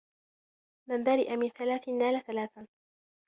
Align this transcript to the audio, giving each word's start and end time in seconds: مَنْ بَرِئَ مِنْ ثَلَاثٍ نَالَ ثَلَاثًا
مَنْ 0.89 1.03
بَرِئَ 1.03 1.35
مِنْ 1.37 1.49
ثَلَاثٍ 1.49 1.89
نَالَ 1.89 2.21
ثَلَاثًا 2.27 2.67